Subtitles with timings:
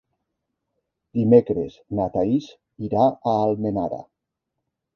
[1.19, 2.49] Dimecres na Thaís
[2.89, 4.05] irà a Almenara.